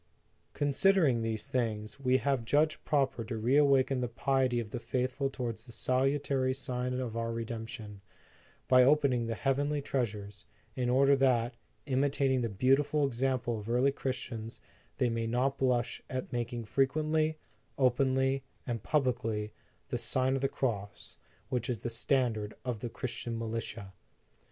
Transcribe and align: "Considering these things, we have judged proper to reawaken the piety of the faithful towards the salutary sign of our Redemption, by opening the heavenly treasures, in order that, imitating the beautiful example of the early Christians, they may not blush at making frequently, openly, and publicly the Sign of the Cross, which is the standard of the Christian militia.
"Considering 0.55 1.21
these 1.21 1.47
things, 1.47 1.99
we 1.99 2.17
have 2.17 2.43
judged 2.43 2.83
proper 2.85 3.23
to 3.23 3.37
reawaken 3.37 4.01
the 4.01 4.07
piety 4.07 4.59
of 4.59 4.71
the 4.71 4.79
faithful 4.79 5.29
towards 5.29 5.63
the 5.67 5.71
salutary 5.71 6.55
sign 6.55 6.99
of 6.99 7.15
our 7.15 7.31
Redemption, 7.31 8.01
by 8.67 8.81
opening 8.81 9.27
the 9.27 9.35
heavenly 9.35 9.79
treasures, 9.79 10.47
in 10.75 10.89
order 10.89 11.15
that, 11.17 11.53
imitating 11.85 12.41
the 12.41 12.49
beautiful 12.49 13.05
example 13.05 13.59
of 13.59 13.67
the 13.67 13.73
early 13.73 13.91
Christians, 13.91 14.59
they 14.97 15.07
may 15.07 15.27
not 15.27 15.59
blush 15.59 16.01
at 16.09 16.33
making 16.33 16.65
frequently, 16.65 17.37
openly, 17.77 18.41
and 18.65 18.81
publicly 18.81 19.53
the 19.89 19.99
Sign 19.99 20.35
of 20.35 20.41
the 20.41 20.49
Cross, 20.49 21.19
which 21.49 21.69
is 21.69 21.81
the 21.81 21.91
standard 21.91 22.55
of 22.65 22.79
the 22.79 22.89
Christian 22.89 23.37
militia. 23.37 23.93